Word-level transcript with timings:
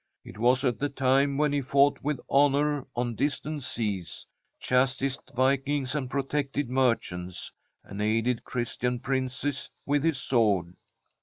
It 0.25 0.39
was 0.39 0.65
at 0.65 0.79
the 0.79 0.89
time 0.89 1.37
when 1.37 1.53
he 1.53 1.61
fought 1.61 2.01
with 2.01 2.19
honour 2.27 2.87
on 2.95 3.13
distant 3.13 3.61
seas, 3.63 4.25
chastised 4.59 5.31
vikings 5.35 5.93
and 5.93 6.09
protected 6.09 6.71
merchants, 6.71 7.53
and 7.83 8.01
aided 8.01 8.43
Christian 8.43 8.99
princes 8.99 9.69
with 9.85 10.03
his 10.03 10.17
sword. 10.19 10.75